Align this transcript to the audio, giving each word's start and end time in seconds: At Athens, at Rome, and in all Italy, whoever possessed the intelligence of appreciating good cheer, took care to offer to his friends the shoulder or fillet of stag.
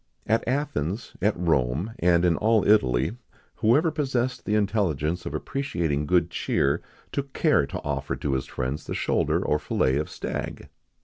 At 0.25 0.43
Athens, 0.47 1.13
at 1.21 1.37
Rome, 1.37 1.93
and 1.99 2.25
in 2.25 2.35
all 2.35 2.67
Italy, 2.67 3.17
whoever 3.57 3.91
possessed 3.91 4.45
the 4.45 4.55
intelligence 4.55 5.27
of 5.27 5.35
appreciating 5.35 6.07
good 6.07 6.31
cheer, 6.31 6.81
took 7.11 7.33
care 7.33 7.67
to 7.67 7.79
offer 7.83 8.15
to 8.15 8.33
his 8.33 8.47
friends 8.47 8.87
the 8.87 8.95
shoulder 8.95 9.45
or 9.45 9.59
fillet 9.59 9.97
of 9.97 10.09
stag. 10.09 10.69